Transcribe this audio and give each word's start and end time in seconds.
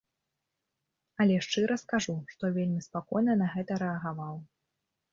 Але 1.25 1.35
шчыра 1.49 1.77
скажу, 1.83 2.17
што 2.33 2.43
вельмі 2.59 2.81
спакойна 2.89 3.33
на 3.45 3.55
гэта 3.55 3.71
рэагаваў. 3.85 4.35